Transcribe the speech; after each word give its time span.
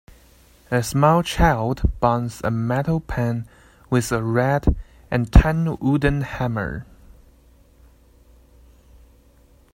A 0.71 0.81
small 0.81 1.21
child 1.21 1.83
bangs 1.99 2.41
a 2.43 2.49
metal 2.49 2.99
pan 2.99 3.47
with 3.91 4.11
a 4.11 4.23
red 4.23 4.75
and 5.11 5.31
tan 5.31 5.77
wooden 5.79 6.21
hammer. 6.21 6.87